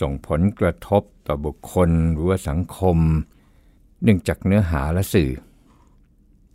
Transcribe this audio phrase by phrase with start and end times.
[0.00, 2.98] ส่งผลกระทบต่อบุคคลหรือว่าสังคม
[4.02, 5.30] เนื่องจากเนื้อหาและสื่อ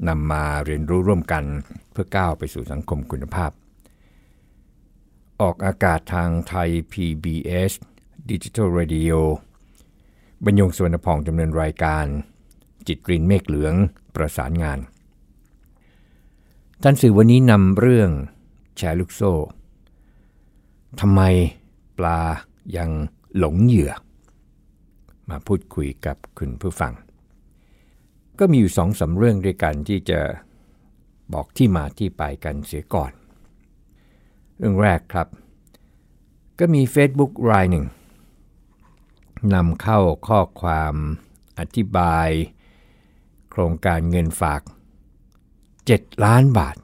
[0.08, 1.44] นำมาเรียนรู้ร่วมกัน
[1.92, 3.52] เพื่อก้าวไปสู่สังคมคุณภาพ
[5.42, 7.72] ออกอากาศทางไทย PBS
[8.32, 9.16] Digital Radio
[10.46, 12.06] บรรยงสวนพองดำเนินรายการ
[12.88, 13.74] จิตกรีนเมฆเหลือง
[14.16, 14.80] ประสานงาน
[16.84, 18.10] ท่านสื่อวันนี้นำเรื่อง
[18.78, 19.34] แชร์ลูกโซ่
[21.00, 21.22] ทำไม
[21.98, 22.20] ปลา
[22.78, 22.90] ยัง
[23.38, 23.92] หลงเหยื่อ
[25.30, 26.94] มาพูดคุยกับคุณผู้ฟัง
[28.40, 30.20] ก็มีอยู่สองสาเรื่องด้วยกันที่จะ
[31.34, 33.12] บอกที่มาที่ไปกันเสียก่อน
[34.58, 35.28] เรื่องแรกครับ
[36.60, 37.86] ก็มี Facebook รายหนึ่ง
[39.54, 40.96] นำเข้าข้อความ
[41.60, 42.30] อธิบาย
[43.50, 44.62] โครงการเงินฝาก
[45.44, 46.78] 7 ล้านบาท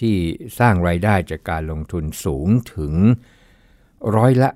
[0.00, 0.16] ที่
[0.58, 2.94] สร้างรายได้จากการลงทุนสูงถึง
[4.14, 4.50] ร้อยละ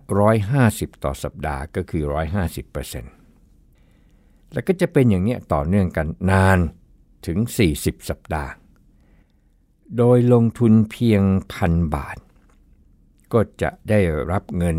[0.49, 2.05] 150 ต่อสัปดาห์ก็คือ
[3.29, 6.59] 150%แล้วก็จะเป็นอย่างนี้ต่อเนื่องกันนาน
[7.27, 7.39] ถึง
[7.75, 8.53] 40 สัปดาห์
[9.97, 12.19] โดยลงทุนเพียงพันบาท
[13.33, 14.79] ก็จะได้รับเงิน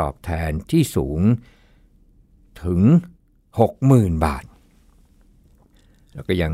[0.00, 1.20] ตอบแทนที่สูง
[2.64, 2.80] ถึง
[3.50, 4.44] 60,000 บาท
[6.12, 6.52] แล้วก็ยัง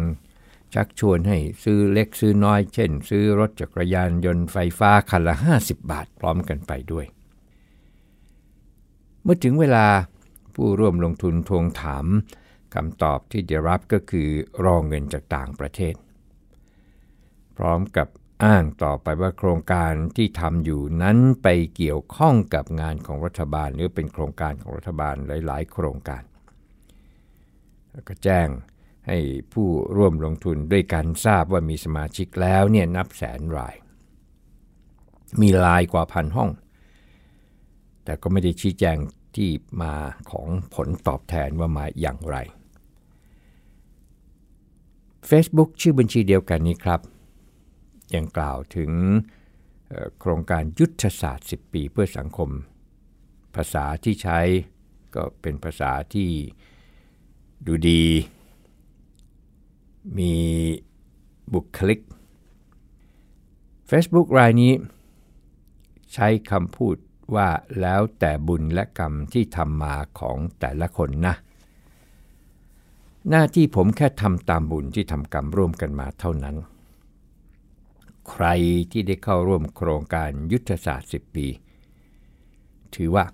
[0.75, 7.07] ชักชวนให้ซื้อเล็กซื้อน้อย เช่น ซื้อรถจักรยานยนต์ไฟฟ้าคันละ 50 บาทพร้อมกันไปด้วย
[9.27, 9.87] เมื่อถึงเวลา
[10.55, 12.07] ผู้ร่วมลงทุนทวงถาม
[12.75, 14.29] คำตอบที่จะรับก็คือ
[14.65, 15.95] รองเงินจากต่างประเทศ
[17.57, 18.09] พร้อมกับ
[18.45, 26.23] อ้างต่อไปว่าโครงการที่ทำอยู่นั้นไปเกี่ยวข้องกับงานของรัฐบาล หรือเป็นโครงการของรัฐบาลหลาย ๆ โครงการ
[27.93, 28.49] แล้วก็แจ้ง
[29.07, 29.19] ให้
[29.53, 33.75] ผู้ร่วมลงทุนด้วยกันทราบว่ามีสมาชิกแล้วเนี่ยนับแสนราย
[35.41, 36.51] มีลายกว่าพันห้อง
[38.07, 38.97] แต่ก็ไม่ได้ชี้แจง
[39.37, 39.51] ที่
[39.83, 39.95] มา
[40.31, 42.37] ของผลตอบแทนว่ามาอย่างไร
[45.31, 47.01] Facebook ชื่อบัญชีเดียวกันนี้ครับ
[48.15, 48.91] ยังกล่าวถึง
[50.19, 52.51] โครงการยุทธศาสตร์ 10 ปีเพื่อสังคม
[53.55, 54.39] ภาษาที่ใช้
[55.15, 56.31] ก็เป็นภาษาที่
[57.67, 58.05] ดูดี
[60.19, 60.33] มี
[61.53, 62.01] บุคลิก
[63.91, 64.73] Facebook รายนี้
[66.15, 66.97] ใช้คำพูด
[67.35, 67.49] ว่า
[67.81, 71.35] แล้วแต่บุญและกรรมที่ทำมาของแต่ละคนนะ
[73.31, 76.57] หน้าที่ผมแค่ทำตามบุญที่ทำกรรมร่วมกันมาเท่านั้น
[78.31, 78.47] ใคร
[78.91, 81.47] ที่ได้เข้าร่วมโครงการยุทธศาสตร์ 10 ปี
[82.95, 83.25] ถือว่า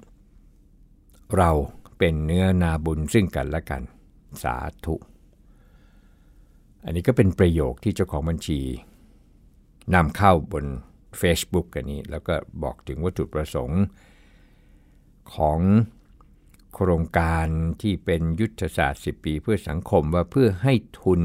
[1.37, 1.51] เรา
[1.99, 3.83] เป็นเนื้อนาบุญซึ่งกันและกัน
[4.43, 4.95] สาธุ
[6.85, 8.61] อันนี้ก็เป็นประโยคที่เจ้าของบัญชี
[9.95, 10.65] นำเข้าบน
[11.21, 13.83] Facebook กันนี้ แล้วก็บอกถึงวัตถุประสงค์
[15.35, 15.61] ของ
[16.75, 17.47] โครงการ
[17.83, 21.23] ที่เป็นยุทธศาสตร์ 10 ปีเพื่อสังคมว่าเพื่อให้ทุน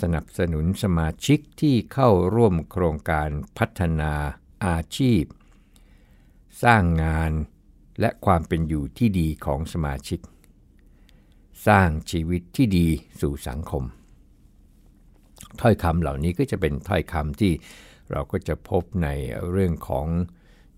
[0.00, 3.28] สนับสนุนสมาชิกที่เข้าร่วมโครงการ
[3.58, 4.12] พัฒนา
[4.66, 5.22] อาชีพ
[6.64, 7.32] สร้างงาน
[8.00, 10.20] และความเป็นอยู่ที่ดีของสมาชิก
[11.66, 12.88] สร้างชีวิตที่ดี
[13.20, 13.84] สู่สังคม
[15.60, 17.52] ถ้อยคำเหล่านี้ก็จะเป็นถ้อยคำที่
[18.10, 19.08] เราก็จะพบใน
[19.50, 20.06] เรื่องของ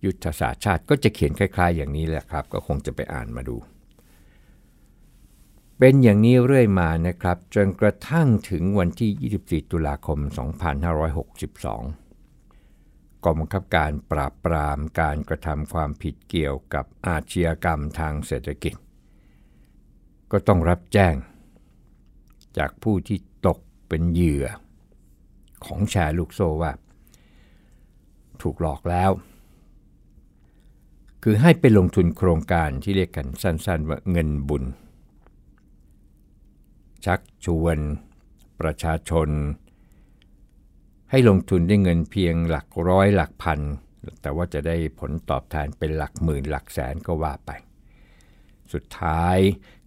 [0.05, 3.57] ยุทธศาสตร์ชาติก็จะเขียนคล้าย ๆ อย่างนี้แหละครับ ก็คงจะไปอ่านมาดู
[5.79, 9.11] เป็นอย่างนี้เรื่อยมานะครับจนกระทั่งถึงวันที่
[9.65, 10.33] 24 ตุลาคม 2562
[13.25, 18.75] กองบังคับการปราบปรามการกระทำความผิดเกี่ยวกับอาชญากรรมทางเศรษฐกิจ
[20.31, 21.15] ก็ต้องรับแจ้ง
[22.59, 24.47] จากผู้ที่ตกเป็นเหยื่อ
[25.65, 26.73] ของแชร์ลูกโซ่ว่า
[28.43, 29.11] ถูกหลอกแล้ว
[31.23, 34.65] คือให้ไปลงทุนโครงการที่เรียกกันสั้นๆว่าเงินบุญ
[37.05, 37.79] ชักชวน
[38.61, 39.29] ประชาชน
[41.11, 43.61] ให้ลงทุนด้วยเงินเพียงหลักร้อยหลักพัน
[44.23, 47.51] แต่ว่าจะได้ผลตอบแทนเป็นหลักหมื่นหลักแสนก็ว่าไป
[48.73, 49.39] สุดท้าย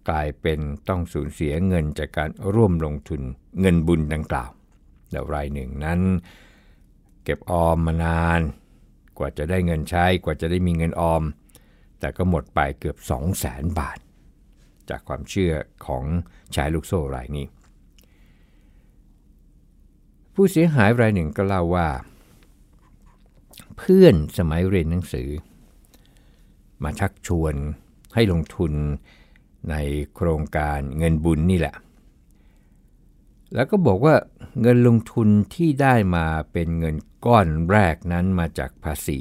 [0.08, 3.20] กลายเป็นต้องสูญเสียเงินจากการร่วมลงทุน
[3.60, 4.50] เงินบุญดังกล่าว
[5.12, 6.00] แล้วรายหนึ่งนั้น
[7.30, 8.40] เก็บออมมานาน
[9.18, 11.22] กว่าจะได้เงินใช้กว่าจะได้มีเงินออม
[12.00, 13.98] แต่ก็หมดไปเกือบ 2 0 0แสนบาท
[14.88, 15.52] จากความเชื่อ
[15.86, 16.04] ของ
[16.54, 17.46] ชายลูกโซ่รายนี้
[20.34, 21.88] ผู้เสียหายรายหนึ่งก็เล่าว่า
[23.76, 25.28] เพื่อนสมัยเรียนหนังสือ
[26.82, 27.54] มาชักชวน
[28.14, 28.72] ให้ลงทุน
[29.70, 29.74] ใน
[30.14, 31.74] โครงการเงินบุญนี่แหละ
[33.54, 34.14] แล้วก็บอกว่า
[34.60, 36.94] เงินลงทุนที่ได้มาเป็นเงิน
[37.26, 39.20] ก้อนแรกนั้นมาจากภาษี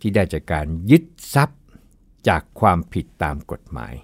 [0.00, 1.04] ที่ได้จากการยึด
[1.34, 1.60] ทรัพย์
[2.28, 3.94] จากความผิดตามกฎหมาย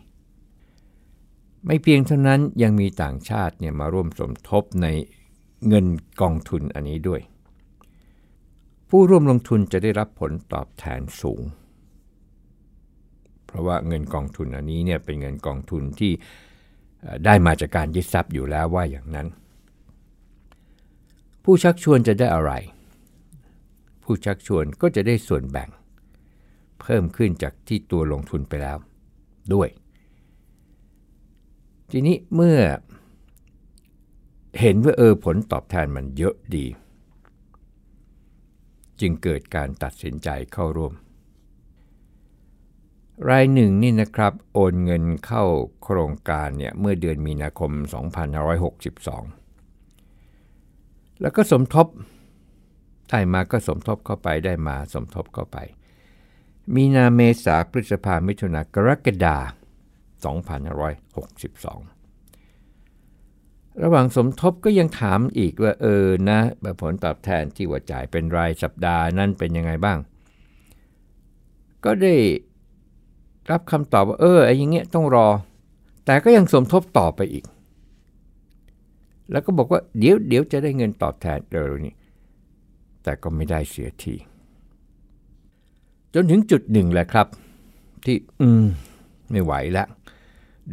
[1.67, 4.87] ไม่เพียงเท่านั้นยังมีต่างชาติเนี่ยมาร่วมสมทบใน
[5.69, 5.87] เงิน
[6.21, 7.21] กองทุนอันนี้ด้วย
[8.89, 11.43] ผู้ร่วมลงทุนจะได้รับผลตอบแทนสูง
[13.47, 16.13] เพราะว่าเงินกองทุนอันนี้เนี่ยเป็นเงินกองทุนที่
[17.25, 19.27] ได้มาจากการยึดทรัพย์อยู่แล้วว่าอย่างนั้น
[21.45, 22.53] ผู้ชักชวนจะได้อะไร
[24.11, 25.71] ผู้ชักชวนก็จะได้ส่วนแบ่ง
[26.81, 28.79] เพิ่มขึ้นจากที่ตัวลงทุนไปแล้ว
[29.55, 29.69] ด้วย
[31.91, 32.61] ทีนี้เมื่อ
[34.61, 36.67] เห็นว่าเออผลตอบแทนมันเยอะดี
[39.01, 40.93] จึงเกิดการตัดสินใจเข้าร่วม
[43.29, 45.45] รายหนึ่งนี่นะครับ โอนเงินเข้า
[45.83, 47.73] โครงการเนี่ยเมื่อเดือนมีนาคม
[50.27, 51.89] 2562 แล้วก็สมทบ
[53.11, 55.59] ได้มาก็สมทบเข้าไปได้มาสมทบเข้าไป
[56.75, 59.49] มีนาเมษาพฤษภามิถุนากรกฎา2562
[63.83, 66.39] ระหว่างสมทบก็ยังถามอีกว่าเออนะ
[66.81, 69.99] ผลตอบแทนที่ว่าจ่ายเป็นรายสัปดาห์นั้นเป็นยังไงบ้าง
[71.85, 72.15] ก็ได้
[73.51, 75.29] รับคำตอบว่าเออไอ้อย่างเงี้ยต้องรอ
[76.07, 77.45] แต่ก็ยังสมทบต่อไปอีก
[79.31, 81.95] แล้วก็บอกว่าเดี๋ยวเดี๋ยวจะได้เงินตอบแทนเร็วนี้
[83.03, 84.15] แต่ก็ไม่ได้เสียที
[86.15, 87.27] จนถึงจุดหนึ่งแหละครับ
[88.05, 88.67] ที่อืม
[89.31, 89.89] ไม่ไหวแล้ว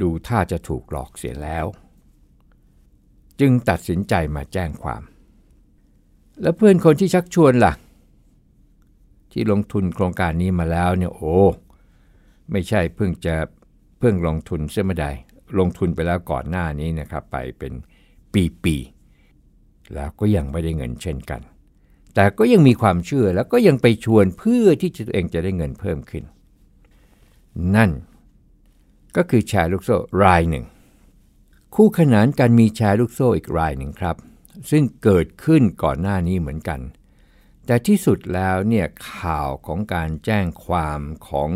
[0.01, 1.66] ดูท่าจะถูกหลอกเสียแล้ว
[3.39, 5.01] จึงตัดสินใจมาแจ้งความ
[6.42, 7.74] แล้วเพื่อนคนที่ชักชวนล่ะ
[9.31, 11.38] ที่ลงทุนโครงการนี้มาแล้วเนี่ยโอ้
[12.51, 13.36] ไม่ใช่เพิ่งจะ
[14.00, 15.12] เพิ่งลงทุนเสียไม่ได้
[15.60, 17.74] ลงทุนไปแล้วก่อนหน้านี้นะครับ ไปเป็น
[18.63, 21.42] ปีๆแล้วก็ยังไม่ได้เงินเช่นกัน
[22.16, 26.24] แต่ก็ยังมีความเชื่อแล้วก็ยังไปชวนเพื่อที่ตัวเองจะได้เงินเพิ่มขึ้น
[27.76, 27.92] นั่น
[29.16, 30.66] ก็คือแชร์ลูกโซ่รายหนึ่ง
[31.76, 34.16] คู่ขนานกันมีแชร์ลูกโซ่อีกรายหนึ่งครับ
[34.70, 36.80] ซึ่งเกิดขึ้นก่อนหน้านี้เหมือนกัน
[37.66, 41.50] แต่ที่สุดแล้วเนี่ยข่าวของการแจ้งความของ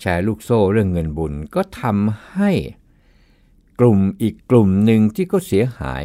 [0.00, 2.52] แชร์ลูกโซ่เรื่องเงินบุญก็ทำให้
[3.80, 6.04] กลุ่มอีกกลุ่มหนึ่งที่ก็เสียหาย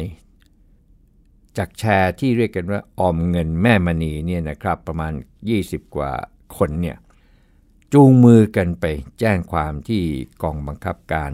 [1.58, 5.12] จากแชร์ที่เรียกกันว่าออมเงินแม่มณีเนี่ยนะครับประมาณ
[5.54, 6.12] 20 กว่า
[6.56, 6.96] คนเนี่ย
[7.92, 8.84] จูงมือกันไป
[9.20, 10.02] แจ้งความที่
[10.42, 11.32] กองบังคับการ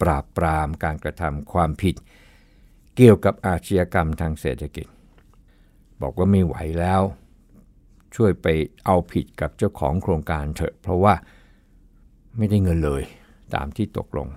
[0.00, 1.94] ปราบปรามการกระทำความผิด
[2.96, 4.86] เกี่ยวกับอาชญากรรมทางเศรษฐกิจ
[6.02, 7.02] บอกว่าไม่ไหวแล้ว
[8.14, 8.46] ช่วยไป
[8.84, 11.14] เอาผิดกับเจ้าของโครงการเถอะ เพราะว่า
[12.36, 13.02] ไม่ได้เงินเลย
[13.54, 14.28] ตามที่ตกลง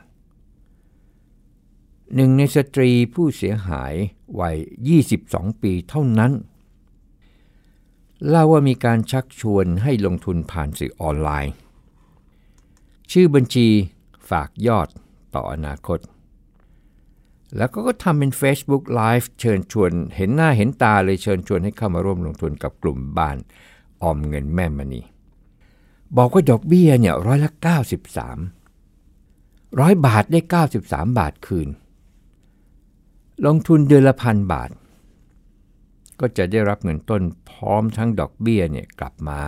[2.15, 3.93] หนึ่งในสตรีผู้เสียหาย
[4.39, 4.57] วัย
[5.09, 6.31] 22 ปีเท่านั้น
[8.27, 11.53] เล่าว่ามีการชักชวนให้ลงทุนผ่านสื่อออนไลน์
[13.11, 13.67] ชื่อบัญชี
[14.29, 14.87] ฝากยอด
[15.35, 15.99] ต่ออนาคต
[17.57, 23.37] แล้วก็ทำเป็น Facebook Live เชิญชวนเห็นหน้าเห็นตาเลยเชิญชวนให้เข้ามาร่วมลงทุนกับกลุ่มบ้าน
[24.01, 25.01] ออมเงินแม่มณี
[26.17, 27.51] บอกว่าดอกเบี้ยเนี่ยร้อยละ
[28.85, 30.39] 93ร้อยบาทได้
[30.79, 31.69] 93 บาทคืน
[33.45, 34.69] ลงทุนเดือนละพันบาท
[36.19, 39.41] ก็จะได้รับเงินต้นพร้อมทั้งดอกเบี้ยเนี่ยกลับมา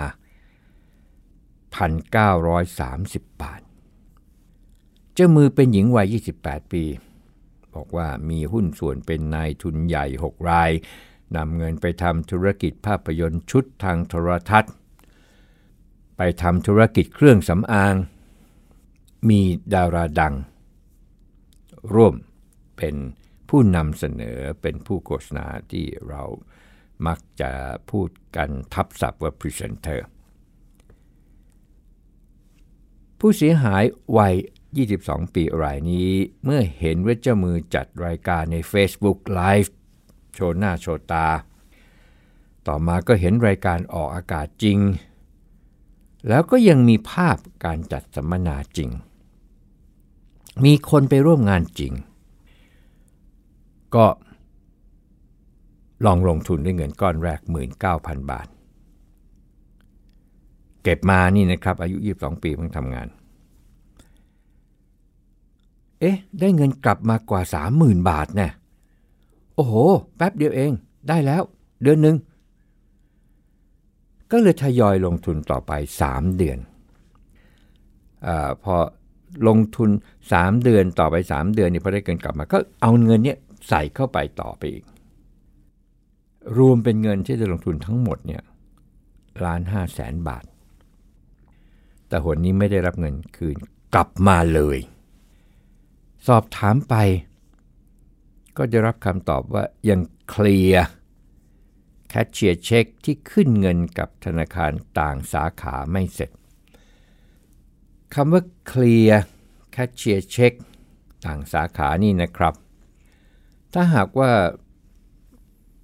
[1.83, 3.61] 1,930 บาท
[5.13, 6.83] เจ้ามือเป็นหญิงวัย 28 ปี
[7.73, 10.71] บอกว่ามีหุ้นส่วนเป็นนายทุนใหญ่ 6 ราย
[11.35, 14.73] นำเงินไปทำธุรกิจภาพยนตร์ชุดทางโทรทัศน์
[16.17, 17.95] ไปทำธุรกิจเครื่องสำอาง
[19.29, 19.41] มี
[19.73, 20.33] ดาราดัง
[21.93, 22.13] ร่วม
[22.77, 22.95] เป็น
[23.55, 26.23] ผู้นำเสนอเป็นผู้โฆษณาที่เรา
[27.07, 27.51] มักจะ
[27.91, 30.05] พูดกันทับศัพท์ว่าพรีเซนเตอร์
[33.19, 33.83] ผู้เสียหาย
[34.17, 34.35] วัย
[34.83, 36.09] 22 ปีรายนี้
[36.43, 39.69] เมื่อเห็นว่าเจ้ามือจัดรายการใน Facebook Live
[40.33, 41.27] โชว์หน้าโชว์ตา
[42.67, 44.79] ต่อมาก็เห็นรายการออกอากาศจริง
[46.27, 48.89] แล้วก็ยังมีภาพการจัดสัมมนาจริง
[50.65, 51.93] มีคนไปร่วมงานจริง
[53.95, 54.05] ก็
[56.05, 57.39] ลองลงทุนด้วยเงินก้อนแรก
[57.85, 58.47] 19,000 บาท
[60.83, 63.07] เก็บมานี่นะครับ อายุ 22 ปีเพิ่งทำงาน
[65.99, 67.41] เอ๊ะ ได้เงินกลับมากว่า
[67.75, 68.47] 30,000 บาทแน่
[69.55, 69.73] โอ้โห
[70.15, 70.71] แป๊บเดียวเอง
[71.09, 71.41] ได้แล้ว
[71.83, 72.15] เดือนหนึ่ง
[74.31, 75.71] ก็เลยทยอยลงทุนต่อไป
[76.05, 76.57] 3 เดือน
[78.27, 78.29] อ
[78.63, 78.75] พอ
[79.47, 79.89] ลงทุน
[80.31, 83.37] 3 เดือนต่อไป 3 เดือนนี่พอได้เงินกลับมา ก็เอาเงินเนี้ย
[83.67, 84.85] ใส่เข้าไปต่อไปอีก
[86.57, 88.43] รวมเป็นเงินที่จะลงทุนทั้งหมดเนี่ย
[89.43, 90.45] ล้านห้าแสนบาท
[92.07, 93.57] แต่หนนี้ไม่ได้รับเงินคืน
[93.93, 94.79] กลับมาเลย
[96.27, 96.95] สอบถามไป
[98.57, 99.99] ก็จะรับคำตอบว่ายัง
[100.29, 100.85] เคลียร์
[102.09, 106.31] แคชเชียร์เช็คที่ขึ้นเงินกับธนาคารต่างสาขาไม่เสร็จ
[108.13, 109.21] คำว่าเคลียร์
[109.71, 110.53] แคชเชียร์เช็ค
[111.25, 112.53] ต่างสาขานี่นะครับ
[113.73, 114.31] ถ้าหากว่า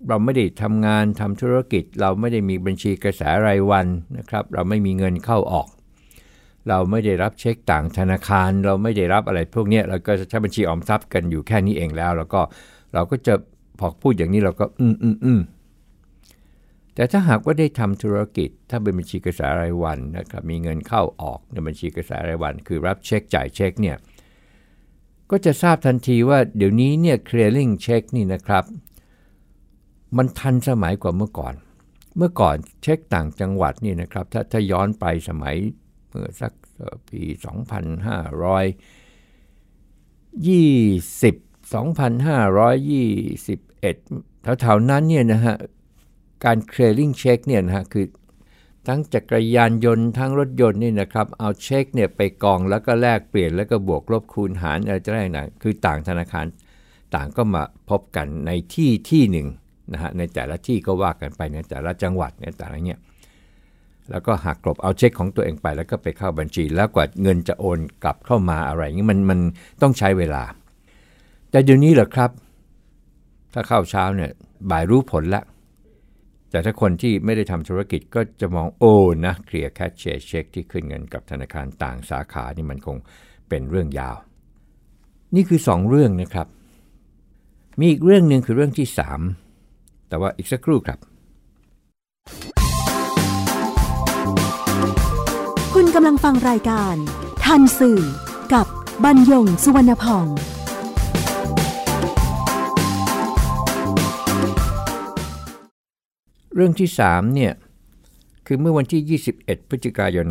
[0.08, 5.68] เราไม่ได้ทำงานทำธุรกิจ เราไม่ได้มีบัญชีกระแสรายวันนะครับ เราไม่มีเงินเข้าออก
[6.70, 12.42] เราไม่ได้รับเช็คต่างธนาคาร เราไม่ได้รับอะไรพวกนี้เราก็ใช้บัญชีออมทรัพย์กันอยู่แค่นี้เองแล้ว แล้วก็
[12.94, 13.34] เราก็จะ
[13.80, 15.42] พอพูดอย่างนี้เราก็อืมอืมอืม
[16.96, 23.98] แต่ถ้าหากว่าได้ทำธุรกิจ ถ้าเป็นบัญชีกระแสรายวันนะครับมีเงินเข้าออกในบัญชีกระแสรายวัน คือรับเช็คจ่ายเช็คเนี่ย
[25.32, 28.64] ก็จะทราบทันทีว่าเดี๋ยวนี้เนี่ย clearing เช็คนี่นะครับ
[30.18, 31.56] มันทันสมัยกว่าเมื่อก่อน
[32.18, 35.56] เมื่อก่อนเช็คต่างจังหวัดนี่นะครับ ถ้าถ้าย้อนไปสมัย
[36.10, 36.54] เมื่อสัก
[37.10, 37.38] ปี 2520
[43.78, 45.56] 2521แถวๆนั้นเนี่ยนะฮะ
[46.46, 48.06] การเคลียร์เช็คเนี่ยนะฮะคือ
[48.88, 56.46] ทั้งจักรยานยนต์ทั้งรถยนต์นี่นะครับเอาเช็คเนี่ยไปกองแล้วก็แลกเปลี่ยนแล้วก็บวกลบคูณหารอะไรจะได้นะคือต่างธนาคาร
[57.16, 59.48] ต่างก็มาพบกันในที่ที่หนึ่ง
[59.94, 63.00] นะฮะในแต่ละที่ก็ว่ากันไปในแต่ละจังหวัดในแต่ละเนี่ย
[64.10, 69.40] แล้วก็หักกลบเอาเช็คของตัวเองไปแล้วก็ไปเข้าบัญชี แล้วกว่าเงินจะโอนกลับเข้ามาอะไรอย่างนี้มันมัน
[69.82, 70.44] ต้องใช้เวลา
[71.52, 72.32] แต่เดี๋ยวนี้เหรอครับ
[73.54, 74.32] ถ้าเข้าเช้าเนี่ย
[74.72, 75.44] บ่ายรู้ผลแล้ว
[76.52, 82.98] แต่ถ้าคนที่ไม่ได้ทำธุรกิจก็จะมองโอ้นะเคลียร์แคชเชียร์เช็คที่ขึ้นเงินกับธนาคารต่างสาขานี่มันคง
[83.50, 84.18] เป็นเรื่องยาว
[85.36, 86.48] นี่คือ 2 เรื่องนะครับ
[87.80, 88.88] มีอีกเรื่องหนึ่งคือเรื่องที่
[89.48, 91.00] 3 แต่ว่าอีกสักครู่ครับ
[95.74, 96.96] คุณกำลังฟังรายการ
[97.46, 98.02] ทันสื่อ
[98.54, 98.66] กับ
[99.04, 100.28] บรรยงสุวรรณพอง
[106.60, 107.54] เรื่องที่3เนี่ย
[108.46, 110.28] คือเมื่อวันที่ 21 พฤศจิกายน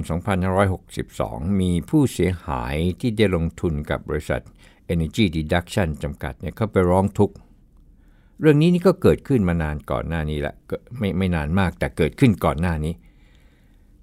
[0.79, 4.43] 2562 มีผู้เสียหายที่ได้ลงทุนกับบริษัท
[4.93, 7.35] Energy Deduction จำกัดเนี่ยเขาไปร้องทุกข์
[8.41, 10.55] เรื่องนี้นี่ก็เกิดขึ้นมานานก่อนหน้านี้แหละ
[10.99, 12.95] ไม่ไม่นานมากแต่เกิดขึ้นก่อนหน้านี้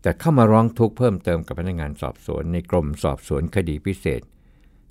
[0.02, 4.22] แต่เข้ามาร้องทุกข์เพิ่มเติมกับพนักงานสอบสวนในกรมสอบสวนคดีพิเศษ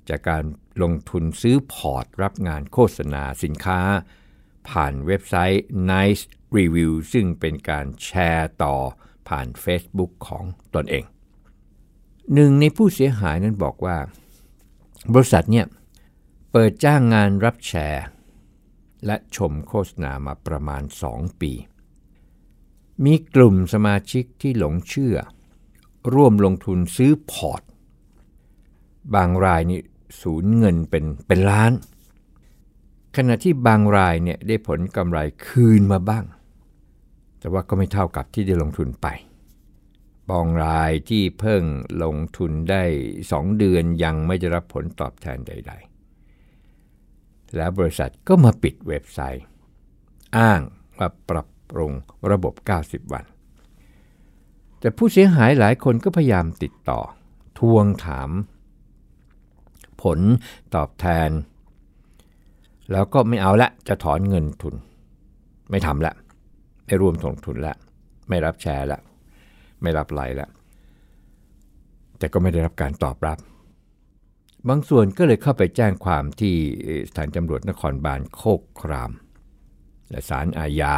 [0.09, 0.43] จากการ
[0.83, 3.79] ลงทุนซื้อพอร์ตรับงานโฆษณาสินค้า
[4.69, 6.23] ผ่านเว็บไซต์ Nice
[6.57, 8.75] รีวิวซึ่งเป็นการแชร์ต่อ
[9.27, 10.43] ผ่าน Facebook ของ
[10.75, 11.03] ตนเอง
[12.33, 13.97] หนึ่งในผู้เสียหายนั้นบอกว่า
[15.13, 15.65] บริษัทเนี่ย
[16.51, 18.05] เปิดจ้างงานรับแชร์
[19.05, 21.51] และชมโฆษณามาประมาณ 2 ปี
[23.05, 25.15] มีกลุ่มสมาชิกที่หลงเชื่อ
[26.13, 27.61] ร่วมลงทุนซื้อพอร์ต
[29.13, 29.81] บางรายนี่
[30.21, 31.71] สูญเงินเป็นเป็นล้าน
[33.15, 36.25] ขณะที่บางรายเนี่ยได้ผลกำไรคืนมาบ้าง
[37.39, 39.07] แต่ว่าก็ไม่เท่ากับที่ได้ลงทุนไป
[40.29, 41.63] บองรายที่เพิ่ง
[42.03, 42.83] ลงทุนได้
[43.21, 45.73] 2 เดือนยังไม่ได้รับผลตอบแทนใด
[46.59, 49.45] ๆ แล้วบริษัทก็มาปิดเว็บไซต์
[50.37, 50.61] อ้าง
[50.97, 51.91] ว่าปรับปรุง
[52.31, 52.53] ระบบ
[52.85, 53.25] 90 วัน
[54.79, 56.99] แต่ผู้เสียหายหลายคนก็พยายามติดต่อ
[57.59, 58.29] ทวงถาม
[60.01, 60.19] ผล
[60.75, 61.29] ตอบแทน
[62.91, 64.75] แล้วก็ไม่เอาละจะถอนเงินทุน
[65.69, 66.13] ไม่ทำละ
[66.85, 67.77] ไม่ร่วมลงทุนล้ว
[68.29, 69.01] ไม่รับแชร์ล้ว
[69.81, 70.49] ไม่รับไลล้ว
[72.17, 73.37] แต่ก็ไม่ได้รับการตอบรับ
[74.69, 76.55] บางส่วนก็เลยเข้าไปแจ้งความที่
[77.09, 79.11] สถานตำรวจนครบาลโคกคราม
[80.09, 80.97] และศาลอาญา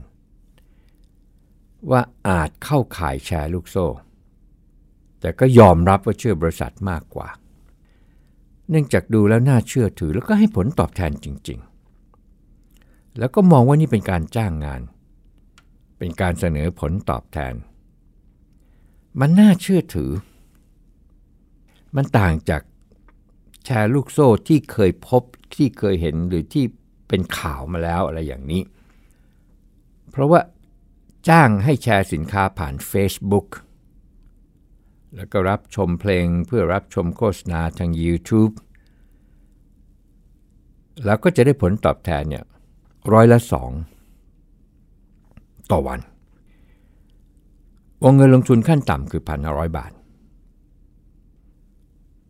[1.92, 3.88] ว่าอาจเข้าข่ายแชร์ลูกโซ่
[5.20, 7.28] แต่ก็ยอมรับว่าเชื่อบริษัทมากกว่า
[8.70, 11.60] เนื่องจากดูแล้วน่าเชื่อถือแล้วก็ให้ผลตอบแทนจริง
[12.38, 14.82] ๆ แล้วก็มองว่านี่เป็นการจ้างงาน
[15.98, 17.54] เป็นการเสนอผลตอบแทน
[19.20, 20.12] มันน่าเชื่อถือ
[21.96, 22.62] มันต่างจาก
[23.70, 25.24] แชร์ลูกโซ่ที่เคยพบ
[25.56, 26.66] ที่เคยเห็นหรือที่
[27.08, 28.62] เป็นข่าวมาแล้วอะไรอย่างนี้
[30.12, 30.42] เพราะว่า
[31.30, 33.48] จ้างให้แชร์สินค้าผ่าน Facebook
[35.16, 38.54] แล้วก็รับชมเพลงเพื่อรับชมโฆษณาทาง YouTube
[41.06, 42.44] แล้วก็จะได้ผลตอบแทนเนี่ย
[43.14, 43.72] ร้อยละสอง
[45.72, 46.00] ต่อวัน
[48.04, 49.92] วงเงินลงทุนขั้นต่ำคือพันห้าร้อยบาท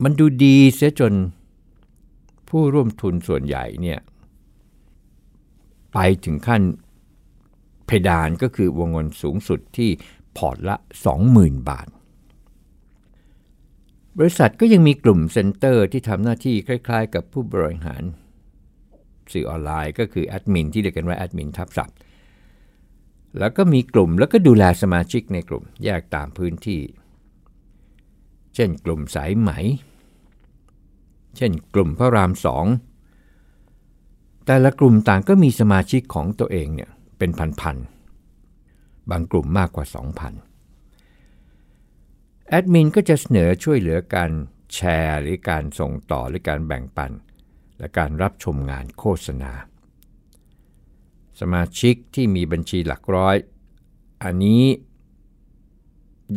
[0.04, 1.14] มันดูดีเสียจน
[2.50, 4.00] ผู้ร่วมทุนส่วนใหญ่เนี่ย
[5.94, 6.62] ไปถึงขั้น
[7.86, 9.90] เพดานก็คือวงเงินสูงสุดที่
[10.38, 10.76] พอร์ตละ
[11.22, 11.88] 20,000 บาท
[14.18, 18.04] บริษัทก็ยังมีกลุ่ม center ที่ทำหน้าที่คล้ายๆ กับผู้บริหาร
[19.34, 21.98] สื่อออนไลน์ก็คือแอดมินที่เรียกกันว่าแอดมินทับศัพท์
[23.40, 26.82] แล้วก็มีกลุ่มแล้วก็ดูแลสมาชิกในกลุ่มแยกตามพื้นที่
[28.60, 29.52] เช่นกลุ่มสายไหม
[31.38, 32.66] เช่นกลุ่มพระรามสอง
[34.46, 39.86] แต่ละกลุ่มต่างก็มีสมาชิกของตัวเองเนี่ยเป็นพันๆ บางกลุ่มมากกว่า
[40.78, 44.32] 2,000 แอดมินก็จะเสนอช่วยเหลือการ
[44.74, 47.12] แชร์หรือการส่งต่อหรือการแบ่งปัน
[47.80, 49.52] และการรับชมงานโฆษณา
[51.40, 53.36] สมาชิกที่มีบัญชีหลักร้อย
[54.24, 54.64] อันนี้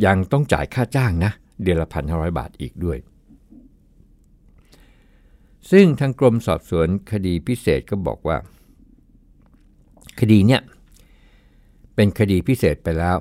[0.05, 2.99] ยังต้องจ่ายค่าจ้างนะเเดือนละพันห้าร้อยบาทอีกด้วย
[5.71, 8.37] ซึ่งทางกรมสอบสวนคดีพิเศษก็บอกว่า
[10.21, 10.63] คดีเนี่ย
[11.95, 13.17] เป็นคดีพิเศษไปแล้ว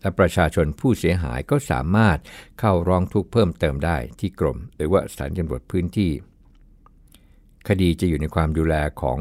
[0.00, 2.18] และประชาชนผู้เสียหายก็สามารถ
[2.58, 6.10] เข้าร้องทุกข์เพิ่มเติมได้ที่กรม หรือว่าสถานตำรวจพื้นที่
[7.68, 9.18] คดีจะอยู่ในความดูแลของ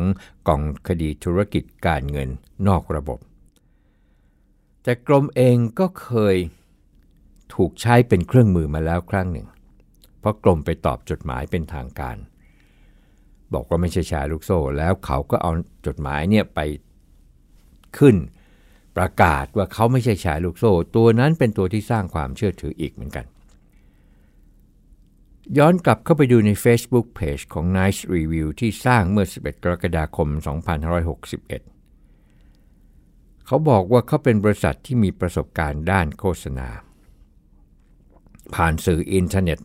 [0.48, 2.30] กองคดีธุรกิจการเงิน
[2.68, 3.20] นอกระบบ
[4.84, 6.36] แต่กรมเองก็เคย
[7.54, 9.48] ถูกใช้เป็นเครื่องมือมาแล้วครั้งหนึ่ง
[10.20, 12.18] เพราะกรมไปตอบจดหมายเป็นทางการ
[13.54, 15.52] บอกว่าไม่ใช่แชร์ลูกโซ่ แล้วเขาก็เอา
[15.86, 16.60] จดหมายเนี่ยไป
[17.98, 18.16] ขึ้น
[18.98, 23.26] ประกาศว่าเขาไม่ใช่แชร์ลูกโซ่ ตัวนั้นเป็นตัวที่สร้างความเชื่อถืออีกเหมือนกัน
[25.58, 30.28] ย้อนกลับเข้าไปดูใน Facebook Page ของ Nice Review ที่สร้างเมื่อ 11 กรกฎาคม
[31.08, 36.68] 2561เขาบอกว่าเขาเป็นบริษัทที่มีประสบการณ์ด้านโฆษณา
[38.54, 39.60] ผ่านสื่ออินเทอร์เน็ต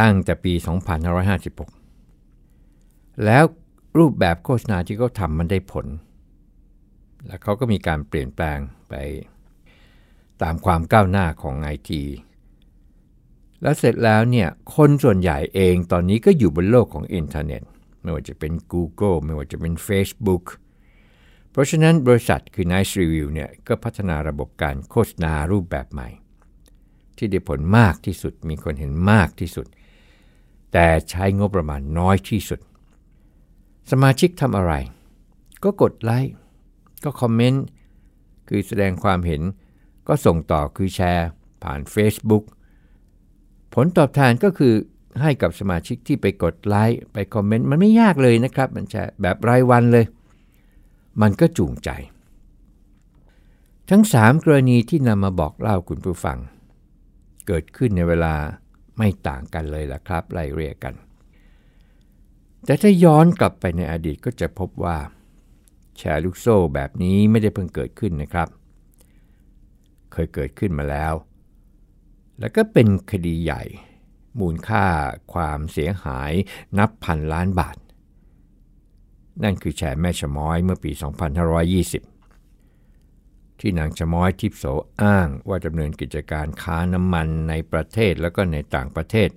[0.00, 0.52] ตั้งแต่ปี
[2.28, 3.44] 2556 แล้ว
[3.98, 5.86] รูปแบบโฆษณาที่เขาทำมันได้ผล
[7.26, 8.58] แล้วเขาก็มีการเปลี่ยนแปลง
[8.88, 8.94] ไป
[10.42, 12.02] ตามความก้าวหน้าของไอที
[13.62, 17.62] แล้วเสร็จแล้วเนี่ย คนส่วนใหญ่เองตอนนี้ก็อยู่บนโลกของอินเทอร์เน็ต
[18.02, 20.44] ไม่ว่าจะเป็น Google ไม่ว่าจะเป็น Facebook
[21.50, 26.08] เพราะฉะนั้นบริษัทคือ Nice Review เนี่ย ก็พัฒนาระบบการโฆษณารูปแบบใหม่
[27.20, 29.66] ที่ได้ผลมากที่สุด มีคนเห็นมากที่สุด
[30.72, 32.60] แต่ใช้งบประมาณน้อยที่สุด
[33.90, 34.72] สมาชิกทำอะไร
[35.64, 36.32] ก็กดไลค์
[37.04, 37.64] ก็คอมเมนต์
[38.48, 39.42] คือแสดงความเห็น
[40.08, 41.28] ก็ส่งต่อคือแชร์
[41.62, 42.44] ผ่าน Facebook
[43.74, 44.74] ผลตอบแทนก็คือ
[45.20, 50.06] ให้กับสมาชิกที่ไปกดไลค์ไปคอมเมนต์มันไม่ยากเลยนะครับ มันแชร์แบบรายวันเลย
[51.22, 51.90] มันก็จูงใจ
[53.90, 56.38] ทั้ง 3 กรณีที่นำมาบอกเล่าคุณผู้ฟัง
[57.52, 58.34] เกิดขึ้นในเวลา
[58.98, 60.94] ไม่ต่างกันเลยล่ะครับไล่เรียกกัน
[62.64, 64.98] แต่ถ้าย้อนกลับไปในอดีตก็จะพบว่า
[65.98, 68.48] แชร์ลูกโซ่แบบนี้ไม่ได้เพิ่งเกิดขึ้นนะครับ
[70.12, 71.14] เคยเกิดขึ้นมาแล้ว
[72.40, 73.62] แล้วก็เป็นคดีใหญ่
[74.40, 74.84] มูลค่า
[75.32, 76.32] ความเสียหาย
[76.78, 77.76] นับพันล้านบาท
[79.42, 80.90] นั่นคือแชร์แม่ชะม้อยเมื่อปี
[81.76, 82.19] 2520
[83.60, 84.64] ที่นางชะม้อยทิพโส
[85.02, 89.30] อ้างว่าดำเนินกิจการค้าน้ำมันในประเทศแล้วก็ในต่างประเทศ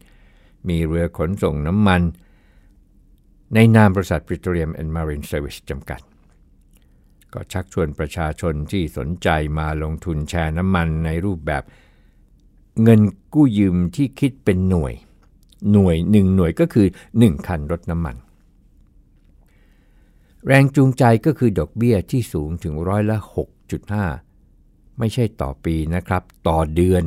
[0.69, 2.01] มีเรือขนส่งน้ำมัน
[3.53, 6.01] ในนามบริษัท Petroleum and Marine Service จำกัด
[7.33, 11.63] ก็ชักชวนประชาชนที่สนใจมาลงทุนแชร์น้ำมันในรูปแบบ
[12.83, 13.01] เงิน
[13.33, 14.93] กู้ยืมที่คิดเป็นหน่วย
[15.71, 18.15] หน่วยหนึ่งหน่วยก็คือ 1 คันรถน้ำมัน
[20.45, 23.17] แรงจูงใจก็คือดอกเบี้ยที่สูงถึงร้อยละ
[23.71, 27.03] 6.5 ไม่ใช่ต่อปีนะครับ ต่อเดือน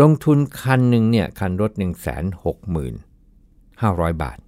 [0.00, 1.72] ลงทุนคันหนึ่งเนี่ยคันรถ
[3.16, 4.38] 160,500 บาท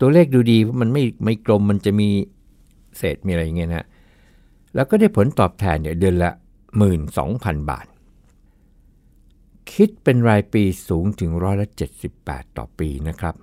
[0.00, 2.08] ตัวเลขดูดีเพราะมันไม่ไม่กลมมันจะมี
[2.96, 3.86] เศษมีอะไรอย่างเงี้ยนะ
[4.74, 6.30] แล้วก็ได้ผลตอบแทนเนี่ยเดือนละ
[7.00, 7.86] 12,000 บาท
[9.72, 11.68] คิดเป็นรายปีสูงถึงร้อยละ
[12.12, 13.34] 78 ต่อปีนะครับ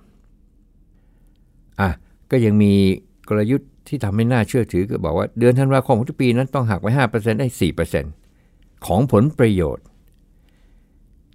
[1.80, 1.88] อะ
[2.30, 2.72] ก็ยังมี
[3.28, 7.46] กลยุทธ์ ที่ทำให้น่าเชื่อถือก็บอกว่าเดือนธันวาคมของทุกปีนั้นต้องหักไว้ 5%ได้
[8.16, 9.84] 4%ของผลประโยชน์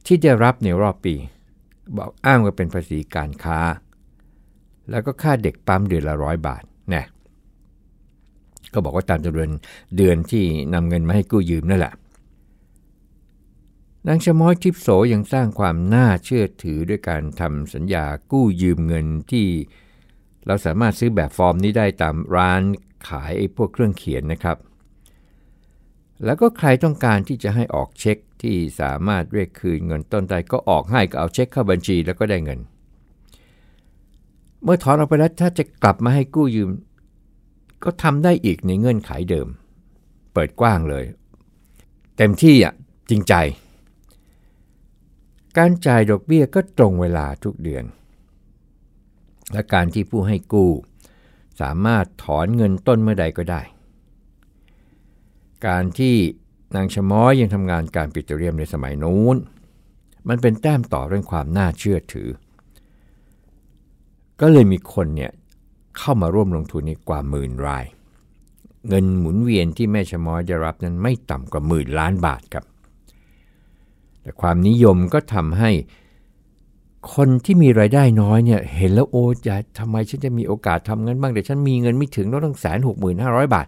[0.06, 1.16] ที่ได้รับในรอบปี
[1.98, 3.60] บอกอ้างว่าเป็นภาษีการค้า
[4.90, 7.06] แล้วก็ค่าเด็กปั๊มเดือนละร้อยบาทนะ
[8.74, 9.50] ก็บอกว่าตามจำนวน
[9.98, 11.94] เดือนที่นำเงินมาให้กู้ยืมนั่นแหละ
[14.08, 19.48] นางชม้อยทิพโสยังสร้างความน่าเชื่อถือด้วยการทำสัญญากู้ยืมเงินที่
[20.47, 22.62] เราสามารถซื้อแบบฟอร์มนี้ได้ตามร้าน
[23.10, 24.58] ขายพวกเครื่องเขียนนะครับ
[26.25, 32.60] แล้วก็ใครต้องการที่จะให้ออกเช็คที่สามารถเรียกคืนเงินต้นได้ก็ออกให้ก็เอาเช็คเข้าบัญชีแล้วก็ได้เงิน
[34.63, 36.69] เมื่อถอนออกไปแล้วถ้าจะกลับมาให้กู้ยืม
[37.84, 39.47] ก็ทำได้อีกในเงื่อนไขเดิม
[40.34, 41.06] เปิดกว้างเลย
[42.17, 42.73] เต็มที่อะ
[43.10, 43.34] จริงใจ
[45.58, 47.84] การจ่ายดอกเบี้ยก็ตรงเวลาทุกเดือน
[49.54, 50.71] และการที่ผู้ให้กู้
[51.62, 53.62] สามารถถอนเงินต้นเมื่อใดก็ได้
[55.67, 56.15] การที่
[56.75, 59.38] นางชะม้อยยังทำงานการปิโตรเลียมในสมัยนู้น
[60.27, 62.30] มันเป็นแต้มต่อเรื่องความน่าเชื่อถือ
[64.41, 65.32] ก็เลยมีคนเนี่ย
[65.97, 67.86] เข้ามาร่วมลงทุนในกว่าหมื่นราย
[68.88, 72.65] เงินหมุนเวียนที่แม่ชะม้อยได้รับนั้นไม่ต่ำกว่าหมื่นล้านบาทครับ
[74.21, 75.71] แต่ความนิยมก็ทำให้
[77.14, 79.34] คนที่มีรายได้น้อยเนี่ยเห็นแล้วโอ้ย
[79.80, 83.68] ทำไมฉันจะมีโอกาสทำเงินบ้างแต่ฉันมีเงินไม่ถึงต้องแสนหกหมื่นห้าร้อยบาท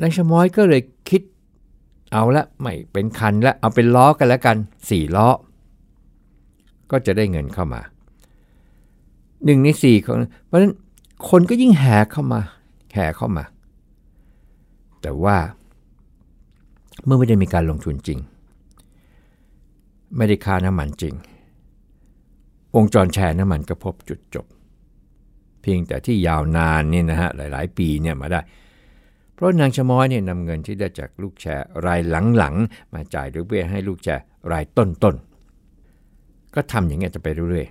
[0.00, 1.22] นายชมอยก็เลยคิด
[2.12, 4.56] เอาละไม่เป็นคันละเอาเป็นล้อกันแล้วกัน
[4.90, 5.28] สี่ล้อ
[6.90, 7.80] ก็จะได้เงินเข้ามา
[9.44, 10.72] หนึ่งในสี่ของเพราะฉะนั้น
[11.30, 12.40] คนก็ยิ่งแห่เข้ามา
[12.92, 13.44] แห่เข้ามา
[15.02, 15.36] แต่ว่า
[17.04, 18.18] เมื่อไม่ได้มีการลงทุนจริง
[20.16, 21.14] ไม่ได้ค่าน้ำมันจริง
[22.74, 24.46] วงจรแชร์น้ำมันก็พบจุดจบ
[25.62, 28.40] เพียงแต่ที่ยาวนานนี่นะฮะหลายๆ ปีเนี่ยมาได้
[29.34, 32.00] เพราะนางชะม้อยเนี่ยนำเงินที่ได้จากลูกแชร์ราย
[32.36, 37.66] หลังๆ มาจ่ายดอเบี้ยให้ลูกแชร์รายต้นๆ ก็ทำอย่างเงี้ยจะไปเรื่อย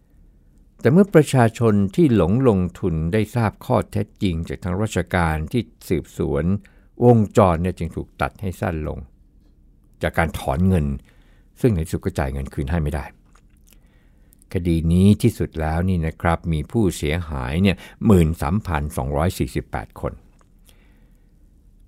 [0.00, 6.44] ๆแต่เมื่อประชาชนที่หลงลงทุนได้ทราบข้อเท็จจริง จากทางราชการที่สืบสวน
[7.04, 8.98] วงจรเนี่ยจึงถูกตัดให้สั้นลง
[10.02, 10.86] จากการถอนเงิน
[11.60, 13.04] ซึ่งในสุดก็จ่ายเงินคืนให้ไม่ได้
[14.52, 20.12] คดีนี้ที่สุดแล้วนี่นะครับมีผู้เสียหายเนี่ยหมื่นสามพันสองร้อยสี่สิบแปดคน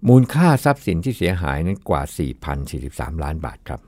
[0.08, 2.02] มูลค่าทรัพย์สินที่เสียหายนั้นกว่า
[2.62, 3.80] 4,043 ล้านบาทครับ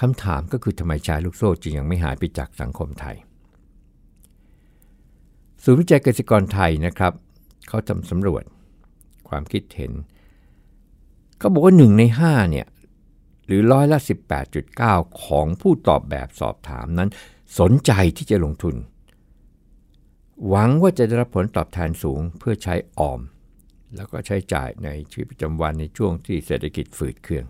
[0.00, 3.16] คำถามก็คือทำไมชายลูกโซ่จึงยังไม่หายไปจากสังคมไทย
[5.62, 7.12] ศูนย์วิจัยเกษตรกรไทยนะครับ
[7.68, 8.42] เขาทำสำรวจ
[9.28, 9.92] ความคิดเห็น
[11.38, 12.66] เขาบอกว่าหนึ่งในห้าเนี่ย
[13.50, 13.98] หรือร้อยละ
[14.60, 17.10] 18.9 ของผู้ตอบแบบสอบถามนั้น
[17.58, 18.76] สนใจที่จะลงทุน
[20.48, 23.20] หวังว่าจะได้รับผลตอบแทนสูงเพื่อใช้ออม
[23.96, 27.44] แล้วก็ใช้จ่ายในชีวิตประจำวันในช่วงที่เศรษฐกิจฝืดเคือง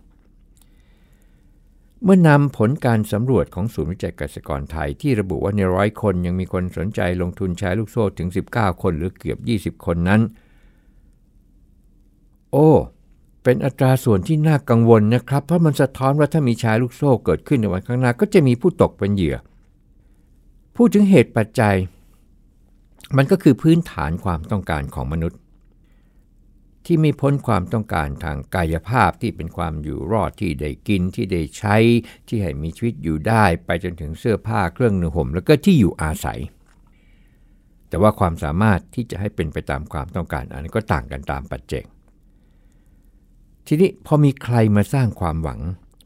[2.03, 9.39] เมื่อนำผลการสำรวจของศูนย์วิจัยเกษตรกรไทยที่ระบุว่าในร้อยคนยังมีคนสนใจลงทุนใช้ลูกโซ่ถึง 19 คนหรือเกือบ
[9.79, 10.21] 20 คนนั้น
[12.53, 12.71] โอ้
[13.43, 19.37] เป็นอัตราส่วนที่น่ากังวลนะครับ เพราะมันสะท้อนว่าถ้ามีชายลูกโซ่เกิดขึ้นในวันข้างหน้าก็จะมีผู้ตกเป็นเหยื่อ
[20.77, 21.77] พูดถึงเหตุปัจจัย
[23.17, 25.39] มันก็คือพื้นฐานความต้องการของมนุษย์
[26.87, 31.77] ที่ไม่พ้นความต้องการทางกายภาพที่เป็นความอยู่รอดที่ได้กินที่ได้ใช้
[32.29, 36.41] ที่ให้มีชีวิตอยู่ได้ ไปจนถึงเสื้อผ้าเครื่องนึ่งห่มแล้วก็ที่อยู่อาศัย
[37.89, 41.85] แต่ว่าความสามารถที่จะให้เป็นไปตามความต้องการอันนี้ก็ต่างกันตามปัจเจก
[43.73, 45.61] ทีนี้พอมีใครมาสร้างความหวัง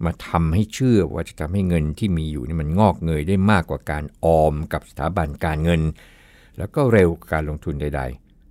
[0.05, 5.81] มาทำให้เชื่อว่าจะทำให้เงินที่มีอยู่นี่มันงอกเงยได้มากกว่าการออมกับสถาบันการเงิน
[6.59, 8.03] แล้วก็เร็วการลงทุนใด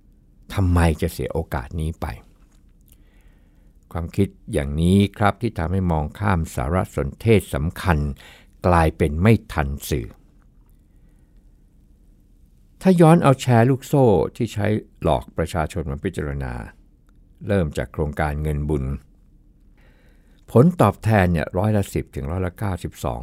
[0.02, 2.06] ๆทำไมจะเสียโอกาสนี้ไป
[3.92, 7.98] ความคิดอย่างนี้ครับที่ทำให้มองข้ามสารสนเทศสำคัญ
[8.66, 10.06] กลายเป็นไม่ทันสื่อ
[12.82, 14.04] ถ้าย้อนเอาแชร์ลูกโซ่
[14.36, 14.66] ที่ใช้
[15.02, 16.54] หลอกประชาชนมาพิจารณา
[17.48, 18.84] เริ่มจากโครงการเงินบุญ
[20.50, 23.22] ผลตอบแทนเนี่ยร้อยละสิบถึงร้อยละเก้าสิบสอง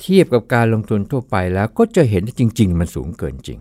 [0.00, 3.58] เทียบกับการลงทุนทั่วไปแล้วก็จะเห็นจริง ๆ มันสูงเกินจริง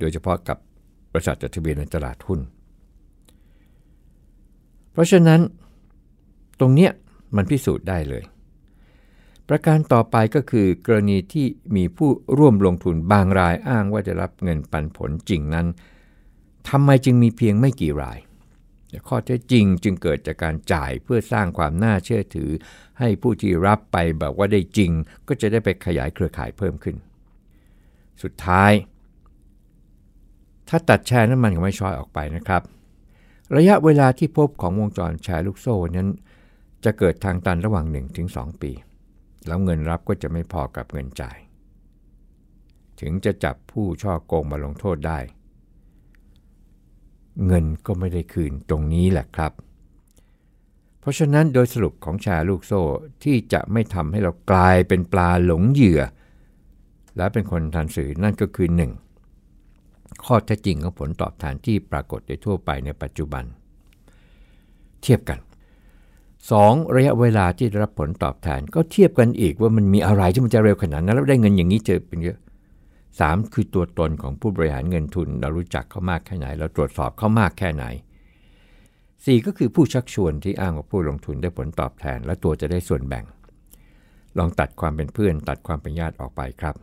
[0.00, 0.58] โดยเฉพาะกับ
[1.12, 2.40] บริษัทจดทะเบียนในตลาดหุ้น
[4.92, 5.40] เพราะฉะนั้น
[6.60, 6.90] ตรงเนี้ย
[7.36, 8.24] มันพิสูจน์ได้เลย
[9.48, 11.46] ประการต่อไปก็คือกรณีที่
[11.76, 15.66] มีผู้ร่วมลงทุนบางรายอ้างว่าจะรับเงินปันผลจริงนั้น
[16.68, 18.18] ทำไมจึงมีเพียงไม่กี่ราย
[19.08, 22.50] ข้อเท็จจริงจึงเกิดจากการจ่ายเพื่อสร้างความน่าเชื่อถือ
[22.98, 24.90] ให้ผู้ที่รับไปแบบว่าได้จริง
[25.28, 26.96] ก็จะได้ไปขยายเครือข่ายเพิ่มขึ้น
[28.22, 28.72] สุดท้าย
[30.68, 32.62] ถ้าตัดแชร์น้ำมันของไม้ชอยออกไปนะครับ
[33.56, 36.08] ระยะเวลาที่พบของวงจรแชร์ลูกโซ่นั้น
[36.84, 37.86] จะเกิดทางตันระหว่าง
[38.24, 38.72] 1-2 ปี
[39.46, 41.38] แล้วเงินรับก็จะไม่พอกับเงินจ่าย
[43.00, 45.18] ถึงจะจับผู้ช่อโกงมาลงโทษได้
[47.46, 49.52] เงินก็ไม่ได้คืนตรงนี้แหละครับ
[51.00, 52.82] เพราะฉะนั้นโดยสรุปของแชร์ลูกโซ่
[53.24, 56.00] ที่จะไม่ทำให้เรากลายเป็นปลาหลงเหยื่อ
[57.16, 58.68] และเป็นคนทันสื่อนั่นก็คือ
[59.46, 60.24] 1.
[60.24, 63.44] ข้อเท็จจริงของผลตอบแทนที่ปรากฏโดยทั่วไปในปัจจุบัน
[65.02, 65.38] เทียบกัน
[66.16, 66.94] 2.
[66.96, 72.38] ระยะเวลาที่ได้รับผลตอบแทนก็เทียบกันอีกว่ามันมีอะไรที่มันจะเร็วขนาดนั้นแล้วได้เงินอย่างนี้เจอเป็นเยอะ
[73.20, 73.54] 3.
[73.54, 77.84] คือตัวตนของผู้บริหารเงินทุน เรารู้จักเขามากแค่ไหน เราตรวจสอบเขามากแค่ไหน
[78.64, 79.46] 4.
[79.46, 83.24] ก็คือผู้ชักชวนที่อ้างว่าผู้ลงทุนได้ผลตอบแทน และตัวจะได้ส่วนแบ่ง
[84.38, 86.76] ลองตัดความเป็นเพื่อน ตัดความเป็นญาติออกไปครับ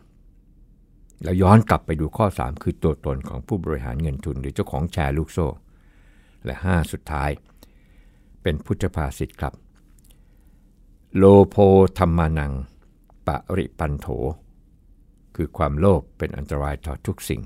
[1.23, 5.47] แล้วย้อนกลับไปดูข้อ 3 คือตัวตนของผู้บริหารเงินทุน หรือเจ้าของแชร์ลูกโซ่
[6.45, 7.29] และ 5 สุดท้าย
[8.41, 9.53] เป็นพุทธภาษิตครับ
[11.17, 11.55] โลโพ
[11.97, 12.51] ธรรมานัง
[13.27, 14.07] ปริปันโถ
[15.35, 17.41] คือความโลภเป็นอันตรายต่อทุกสิ่ง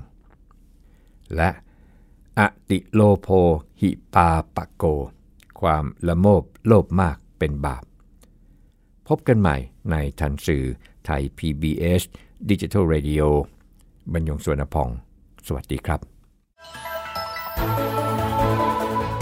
[1.36, 1.50] และ
[2.38, 3.28] อติโลโพ
[3.80, 4.84] หิปาปะโก
[5.60, 7.84] ความละโมบโลภมากเป็นบาป
[9.08, 9.56] พบกันใหม่
[9.90, 10.64] ในทันสื่อ
[11.04, 12.02] ไทย PBS
[12.50, 13.22] Digital Radio
[14.12, 14.88] บรรยงสวนพอง
[15.46, 16.00] สวัสดีครับ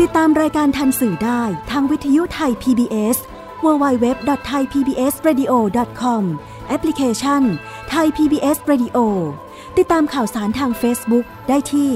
[0.00, 3.16] ติดตามรายการทันสื่อได้ทางวิทยุไทย PBS
[3.64, 6.22] www.thaipbsradio.com
[6.68, 7.42] แอปพลิเคชัน
[7.88, 8.98] ไทย PBS Radio
[9.76, 11.90] ติดตามข่าวสารทาง Facebook ได้ที่